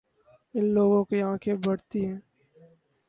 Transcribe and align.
اِن 0.55 0.65
لوگوں 0.75 1.03
کی 1.09 1.17
آنکھیں 1.29 1.55
بڑی 1.63 2.01
ہیں 2.05 2.19